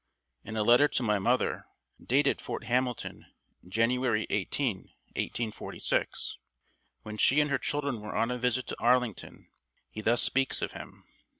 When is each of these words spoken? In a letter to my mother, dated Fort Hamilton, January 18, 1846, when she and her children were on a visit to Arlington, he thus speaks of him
In 0.43 0.57
a 0.57 0.63
letter 0.63 0.87
to 0.87 1.03
my 1.03 1.19
mother, 1.19 1.67
dated 2.03 2.41
Fort 2.41 2.63
Hamilton, 2.63 3.27
January 3.67 4.25
18, 4.31 4.77
1846, 5.13 6.39
when 7.03 7.17
she 7.17 7.39
and 7.39 7.51
her 7.51 7.59
children 7.59 8.01
were 8.01 8.15
on 8.15 8.31
a 8.31 8.39
visit 8.39 8.65
to 8.65 8.79
Arlington, 8.79 9.51
he 9.91 10.01
thus 10.01 10.23
speaks 10.23 10.63
of 10.63 10.71
him 10.71 11.05